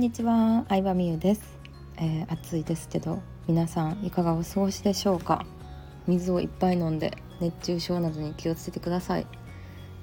[0.00, 1.42] んにちは、相葉美優です、
[1.98, 5.44] えー、暑いですけど皆さんいかがお過ごしでしょうか？
[6.06, 9.26] 水をいっぱい飲んで熱中症などに気をつけてください、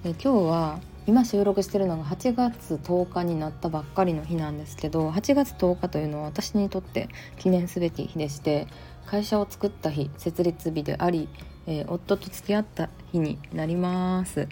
[0.03, 7.09] えー、今日は今収録してるのが8月10日になったばっかりの日なんですけど8月10日というのは私にとって
[7.39, 8.67] 記念すべき日でして
[9.07, 11.27] 会社を作った日設立日であり、
[11.65, 14.47] えー、夫と付き合った日になります。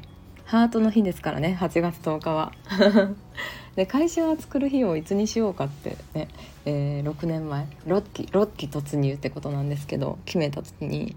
[0.46, 2.54] ハートの日ですからね8月10日は。
[3.76, 6.30] で会社を作る日をいつにしようかってね、
[6.66, 7.68] えー、6年前。
[7.88, 11.16] 6期6期突入ってことなんですけど決めた時に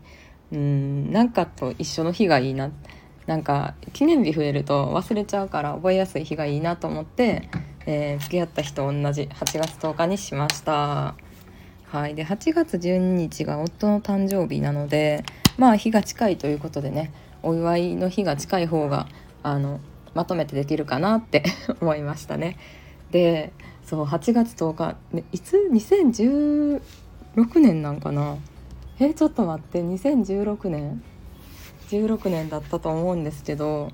[0.51, 2.71] うんなんかと一緒の日がいいな。
[3.27, 7.51] なんか記念日増えると忘れちゃうから覚えやすい日がいいなと思って、
[7.85, 11.15] えー、付き合った日と同じ8月10日にしました。
[11.91, 15.25] はい、で8月12日が夫の誕生日なので
[15.59, 17.13] まあ日が近いということでね
[17.43, 19.07] お祝いの日が近い方が
[19.43, 19.81] あの
[20.15, 21.45] まとめてできるかなって
[21.81, 22.57] 思いましたね。
[23.11, 23.53] で
[23.85, 26.81] そう8月10日、ね、いつ？2016
[27.61, 28.37] 年なんかな？
[29.01, 31.03] えちょっと待って2016年
[31.89, 33.93] ？16年だったと思うんですけど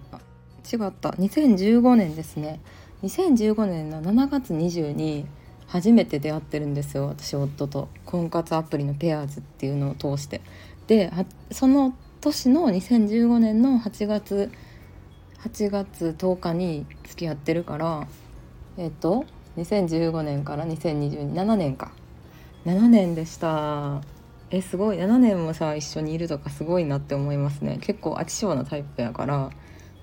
[0.73, 1.11] 違った。
[1.11, 2.61] 2015年ですね。
[3.03, 5.27] 2015年の7月20に
[5.67, 7.89] 初めて出会ってるんですよ私夫と。
[8.07, 10.41] 婚活アプリのペアーズっていうのを通して。
[10.87, 11.13] で
[11.51, 14.51] その年の2015年の8月
[15.43, 18.07] 8月10日に付き合ってるから
[18.77, 19.25] えっと
[19.57, 21.93] 2015年から20227年か。
[22.67, 24.03] 7年でした。
[24.51, 24.99] えすごい。
[24.99, 27.79] 7年もさ一緒にいるとかすごいなって思いますね。
[27.81, 29.51] 結構飽き性なタイプやから。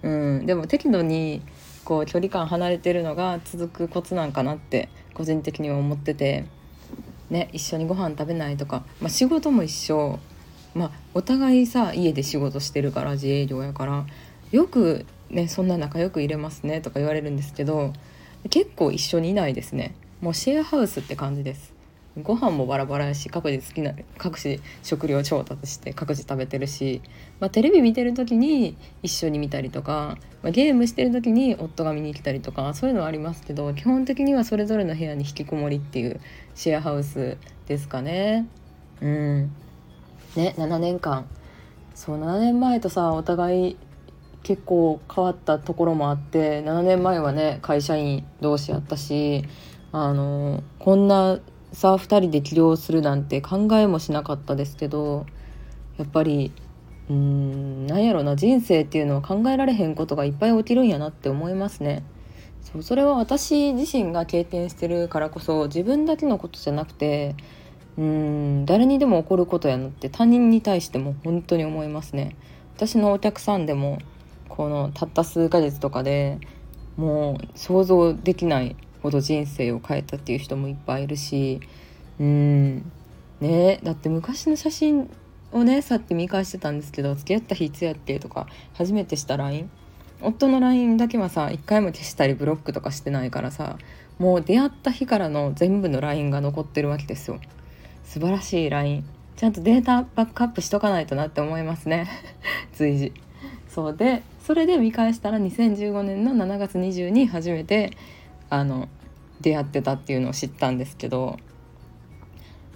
[0.04, 0.46] うん。
[0.46, 1.42] でも適度に
[1.84, 6.46] こう距離感離れてるのが続くコツなんかなって個人的には思ってて。
[7.30, 10.20] ね一緒にご飯食べないとか、まあ、仕事も一緒。
[10.74, 14.06] まあお互いさ家で仕事してるから自営業やから
[14.52, 17.94] よくねそんな仲良く入れますねとか言われるんですけど
[18.50, 19.94] 結構一緒にいないですね。
[20.20, 21.74] もうシェアハウスって感じです。
[22.22, 27.02] ご飯もバラバラやし各自好きな各自食料調達して各自食べてるし、
[27.40, 36.20] まあ、テレビ見てる時に一緒に見たりとか、まあ、ゲームしてる時に夫が見に来たりとかそういうのはありますけど基本的にはそれぞれの部屋に引きこもりっていう
[36.54, 37.38] シェアハウス
[37.68, 38.46] ですかね。
[39.00, 39.52] うん。
[40.36, 41.28] ね7年間
[41.94, 43.78] そう7年前とさお互い
[44.44, 49.46] 結構変わったところもあって7年前はね会社員同士やったし
[49.92, 51.40] あのこんな
[51.74, 55.26] さ2人で起業するなんて考えもしなかったですけど
[55.98, 56.52] やっぱり
[57.10, 62.04] うーんなんやろな人生っていうのは考えられへんことがいっぱい起きるんやなって思いますね。
[62.62, 67.36] そうそれは私自身が経験してるからこそ自分だけのことじゃなくて
[67.98, 72.36] うん誰にでも起こることやなって他人に対しても本当に思いますね。
[72.76, 74.00] 私のお客さんでも
[74.50, 76.40] このたった数ヶ月とかで
[76.98, 81.60] もう想像できないほど人生を変えたっていう人もいっぱいいるし
[82.20, 82.92] うん
[83.40, 85.10] ねだって昔の写真
[85.52, 89.70] をねさっき見返してたんですけど付き合った日いつやっけとか初めてした LINE
[90.22, 93.78] 夫の LINE だけはさ一回も消したりブロックとかしてないからさ
[94.20, 97.40] もう出会った日からの全部の LINE が残ってるわけですよ
[98.12, 99.06] 素晴らしい LINE
[99.38, 102.10] ちゃんとデータバックアップしとかないとなって思いますね。
[102.76, 103.14] 随時。
[103.70, 107.92] そうでそれで見返したら2015年の7月20に初めて
[108.50, 108.90] あの
[109.40, 111.38] 出会ってたっていうのを知ったんですけど。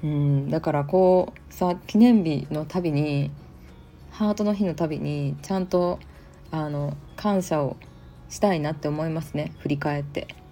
[0.04, 3.30] うんだからこうさ記念日のたびに
[4.12, 6.00] ハートの日のたびにちゃんと
[6.52, 7.76] あの感謝を
[8.30, 9.52] したいなって思いますね。
[9.60, 10.45] 振り返って。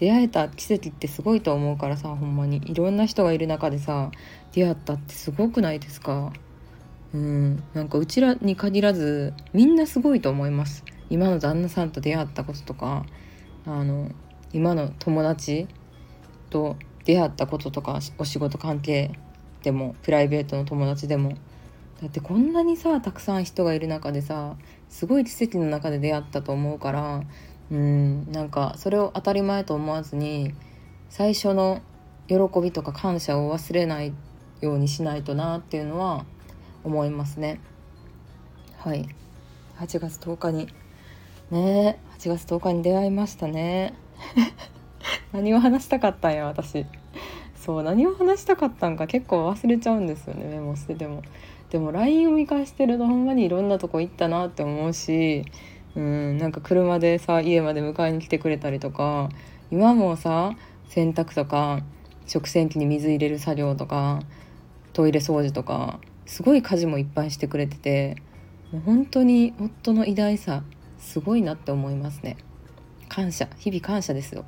[0.00, 2.62] 出会えた奇跡ってすごいと思うからさほんまに。
[2.64, 4.10] いろんな人がいる中でさ
[4.52, 6.32] 出会ったってすごくないですか？
[7.12, 7.62] うん。
[7.74, 10.86] なんかうちらに限らずみんなすごいと思います。
[11.10, 13.04] 今の旦那さんと出会ったこととか
[13.66, 14.10] あの
[14.54, 15.68] 今の友達
[16.48, 19.10] と出会ったこととかお仕事関係
[19.62, 21.34] でもプライベートの友達でも。
[22.00, 24.56] だってこんなにさたくさん人がいる中でさ
[24.88, 27.24] すごい奇跡の中で出会ったと思うから
[27.70, 28.30] うん。
[28.32, 30.54] なんかそれを当たり前と思わずに
[31.08, 31.80] 最初の
[32.28, 34.12] 喜びとか感謝を忘れない
[34.60, 36.24] ようにしないとなっていうのは
[36.84, 37.60] 思いますね。
[38.78, 39.08] はい。
[39.78, 40.68] 8月10日に。
[41.50, 43.94] ね8月10日に出会いましたね。
[45.32, 46.86] 何を話したかったんや私。
[47.56, 50.44] そう何を話したかったんか結構忘れちゃうんですよね。
[50.44, 51.22] メモしてても。
[51.70, 55.44] でも LINE を見返してるとほんまにいろんなとこ行ったなって思うし
[55.96, 59.28] うんなんか車でさ家まで迎えに来てくれたりとか
[59.70, 60.52] 今もさ
[60.88, 61.80] 洗濯とか
[62.26, 64.20] 食洗機に水入れる作業とか
[64.92, 68.16] トイレ掃除とかすごい家事もいっぱいしてくれてて
[68.72, 70.62] もう本当に夫の偉大さ
[70.98, 72.36] すごいなって思いますね。
[73.08, 74.44] 感謝日々感謝ですよ。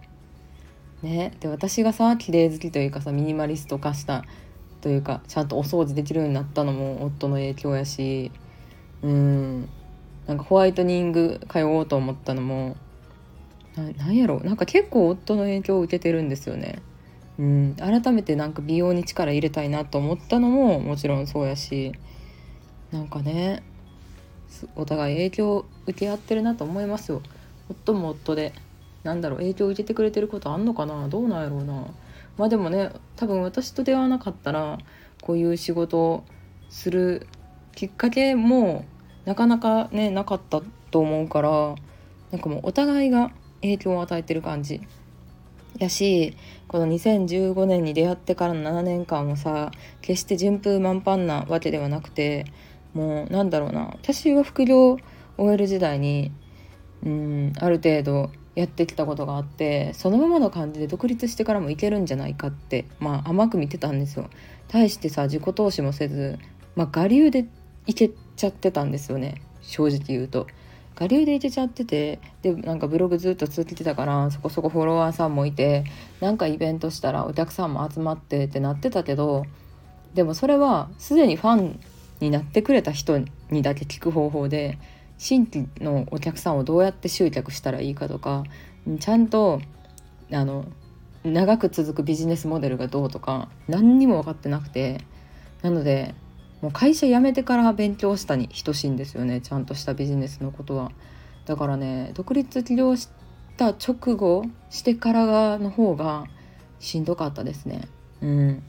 [1.02, 4.24] ねで私がさ綺麗好きというかさミニマリスト化した
[4.80, 8.30] というかちゃんとお掃除できるようになったのも夫の影響やし
[9.02, 9.68] うん。
[10.26, 12.76] なんかホワイトニング通おうと思ったのも
[13.76, 14.40] なんやろ？
[14.40, 16.82] なんか結構夫の影響を受けてるんですよね。
[17.38, 21.92] うん、改めてなんか美容に力入れたいなと思ったのももちろんそうやし
[22.92, 23.62] なんかね
[24.76, 27.22] お互い影響受け合ってるなと思いますよ。
[27.70, 28.52] 夫も夫で
[29.02, 31.08] なんだろう影響受けてくれてることあんのかな？
[31.08, 31.86] どうなんやろうな？
[32.36, 34.78] まあでもね多分私と出会わなかったら
[35.22, 36.24] こういう仕事を
[36.68, 37.26] する
[37.74, 38.84] きっかけも
[39.24, 41.74] なかなかねなかったと思うから
[42.30, 43.30] なんかもうお互いが
[43.60, 44.80] 影響を与えてる感じ
[45.78, 46.36] やし
[46.68, 49.70] この2015年に出会ってからの7年間もさ
[50.00, 52.46] 決して順風満帆なわけではなくて
[52.94, 54.98] もうなんだろうな私は副業
[55.38, 56.32] OL 時代に
[57.04, 64.28] うんある程度やってきたことがあってそのままの感じで独立してからもいけるんじゃないかってまあ甘く見てたんですよ。
[64.68, 66.38] 対してさ自己投資もせず、
[66.76, 67.46] まあ、我流で
[67.86, 70.46] いけちゃってたんですよね正直言うと。
[71.00, 75.84] 我流でいけちゃっててでなんかブログずっと続けてたからそこそこフォロワーさんもいて
[76.20, 79.46] なんかイベントしたらお客さんも集まってってなってたけど
[80.14, 81.80] でもそれはすでにファン
[82.20, 83.18] になってくれた人
[83.50, 84.78] にだけ聞く方法で
[85.18, 88.44] 新規のお客さんをどうやって集客したらいいかとか
[89.00, 89.60] ちゃんと
[90.30, 90.66] あの
[91.24, 95.00] 長く続くビジネスモデルがどうとか何にも分かってなくて
[95.62, 96.14] なので
[96.62, 100.92] もう会社辞めてから勉強したに等しいんですよねちゃんとしたビジネスのことは。
[101.44, 103.08] だからね独立起業し
[103.56, 106.26] た直後してからの方が
[106.78, 107.88] しんどかったですね。
[108.22, 108.62] うん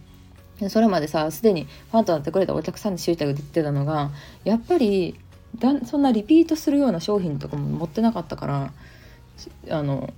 [0.70, 4.12] それまでさすでにファンとなってくれたお客さんに集客できてたのが
[4.44, 5.20] やっぱり
[5.60, 8.74] だそんなリピートするような商品とかも持ってなかったから
[9.70, 10.14] あの、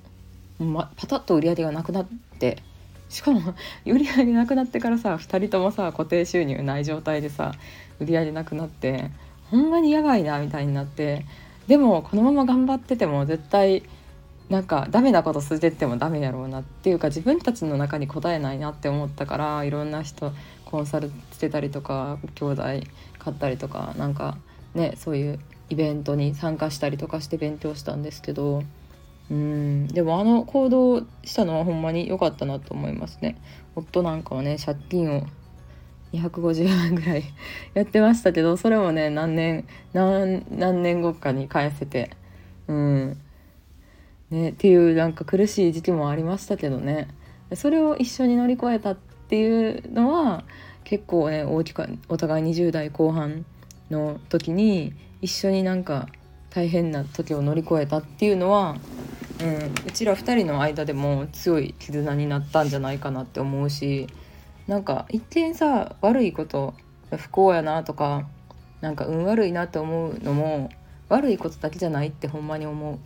[0.59, 2.07] ま、パタッと売り上げがなくなっ
[2.39, 2.61] て
[3.09, 3.53] しかも
[3.85, 7.53] 売り上げなくなってからさ2人ともさ固定収入ない状態でさ
[7.99, 9.09] 売り上げなくなって
[9.51, 11.25] ほんまにやばいなみたいになって
[11.67, 13.83] でもこのまま頑張ってても絶対
[14.49, 20.31] なんかダメなこと続けてもダメやろうなっていうか自分たちの中に答えないなって思ったからいろんな人
[20.65, 22.63] コンサルしてたりとか兄弟
[23.17, 24.37] 買ったりとかなんか
[24.75, 28.63] ねそういうイベントに参加したりとかして勉強したんですけど
[29.29, 29.87] うん。
[29.87, 33.37] でもあの行動したのはほんまに良かったなと思いますね。
[33.75, 35.25] 夫なんかはね借金を
[36.13, 37.23] 250万ぐらい
[37.73, 42.11] やってましたけどそれもね何年何何年後かに返せて。
[42.67, 43.17] うん。
[44.31, 47.07] ねっていうなんか苦しい時期もありましたけどね。
[47.53, 50.43] それを一緒に乗り越えたっていうのは
[50.83, 53.45] 結構ね大きくお互い20代後半
[53.91, 56.07] の時に一緒になんか
[56.49, 58.77] 大変な時を乗り越えたっていうのは、
[59.41, 64.07] うん、うちら2人の間でも強い絆になったんじゃないかなって思うし
[64.67, 66.73] なんか一見さ悪いこと
[67.11, 68.27] 不幸やなとか
[68.81, 70.69] なんか運悪いなって思うのも
[71.09, 72.99] 悪いことだけじゃないってほんまに思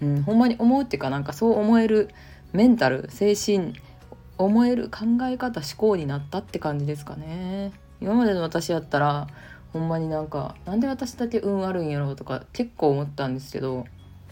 [0.00, 2.10] う、うん、ほんまに思うっていうかなんかそう思える
[2.52, 3.74] メンタル精神
[4.38, 7.72] 思える考え方思考になったって感じですかね。
[8.00, 9.26] 今までの私やったら
[9.74, 13.84] ほんまになんかなんで私だけ運悪いんやろうとか結構思ったんですけど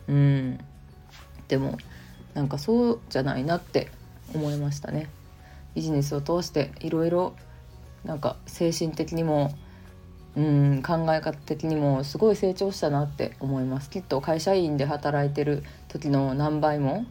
[0.09, 0.59] うん。
[1.49, 1.79] でも
[2.34, 3.91] なんかそうじゃないなって
[4.34, 5.08] 思いましたね。
[5.75, 7.34] ビジネスを通していろいろ
[8.05, 9.55] なんか精神的にも
[10.37, 13.91] うん考え方的にもすごい成長したなって思います。
[13.91, 17.06] きっと会社員で働いてる時の何倍も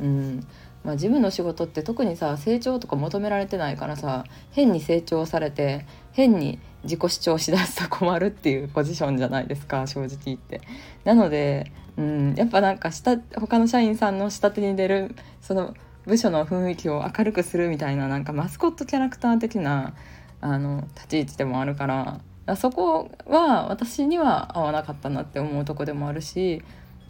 [0.00, 0.46] うん
[0.82, 10.60] まあ、事務の仕事って特にさ成長とか求められてないからさ変に成長されて変に自己主張しだすと困るっていうポジションじゃないですか 正直言って。
[11.04, 15.74] なので、うん、やっぱなんか下他の社員さんの下手に出るその
[16.06, 19.94] 部署の雰囲気を明るくするみたいななんかマスコットキャラクター的な
[20.40, 26.62] あの立ち位置でもあるからそこは私には合わなかったなって思うとこでもあるし、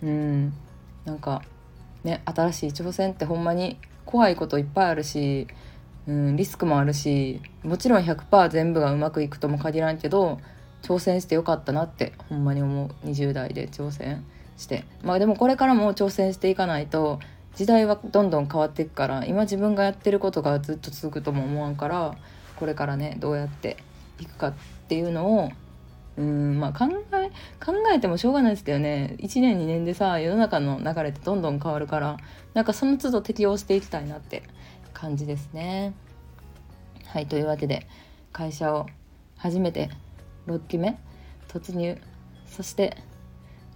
[0.02, 0.52] うん、
[1.04, 1.42] なんか
[2.02, 5.46] ね新しい挑戦ってほんまに怖いこといっぱいあるし
[6.10, 10.40] うん、リスクもあるしもちろん100%全部がうまくいくとも限らんけど
[10.82, 13.06] 挑戦してよかったなってほんまに思う。
[13.06, 14.24] 20代で挑戦
[14.56, 14.84] して。
[15.02, 17.20] まあでもこれからも挑戦していかないと
[17.54, 22.16] 時代はどんどん変わっていくから今自分がやってることがずっと続くとも思わんから
[22.56, 23.76] これからねどうやって
[24.18, 24.54] いくかっ
[24.88, 25.50] ていうのを
[26.16, 27.30] うんまあ考え
[27.64, 32.16] 考えてもしょうがないですけどね1年2年でさ世の中の流れってどんどん変わるから
[32.54, 34.42] なんかその都度適応していきたいなって
[35.00, 35.94] 感じですね。
[37.06, 37.86] はいというわけで
[38.32, 38.86] 会社を
[39.36, 39.90] 初めて
[40.46, 40.98] 6期目
[41.48, 41.98] 突入
[42.46, 42.96] そして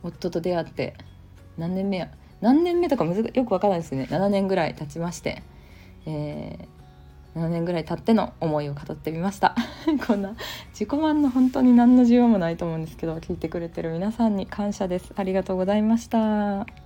[0.03, 0.95] 夫と出会って
[1.57, 4.07] 何年目や何年目とかむずよくわからないですね。
[4.11, 5.43] 7年ぐらい経ちまして
[6.07, 9.55] えー、7年ぐらい経っての思いを語ってみました。
[10.07, 10.35] こんな
[10.71, 15.13] 自己満の本当に何の需要もないと思うんですけど聞いてくれてる皆さんに感謝です。
[15.17, 16.84] ありがとうございました。